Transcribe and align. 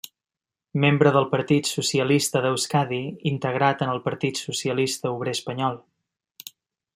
Membre 0.83 1.09
del 1.17 1.27
Partit 1.33 1.69
Socialista 1.71 2.41
d'Euskadi 2.45 3.01
integrat 3.33 3.85
en 3.87 3.93
el 3.93 4.01
Partit 4.09 4.41
Socialista 4.47 5.13
Obrer 5.19 5.35
Espanyol. 5.39 5.79